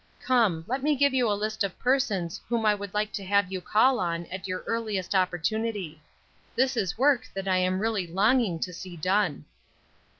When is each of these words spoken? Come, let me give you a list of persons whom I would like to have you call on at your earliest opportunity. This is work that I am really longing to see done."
Come, 0.19 0.65
let 0.67 0.81
me 0.81 0.95
give 0.95 1.13
you 1.13 1.29
a 1.31 1.37
list 1.37 1.63
of 1.63 1.77
persons 1.77 2.41
whom 2.49 2.65
I 2.65 2.73
would 2.73 2.91
like 2.95 3.13
to 3.13 3.23
have 3.23 3.51
you 3.51 3.61
call 3.61 3.99
on 3.99 4.25
at 4.31 4.47
your 4.47 4.61
earliest 4.65 5.13
opportunity. 5.13 6.01
This 6.55 6.75
is 6.75 6.97
work 6.97 7.29
that 7.35 7.47
I 7.47 7.57
am 7.57 7.79
really 7.79 8.07
longing 8.07 8.57
to 8.61 8.73
see 8.73 8.97
done." 8.97 9.45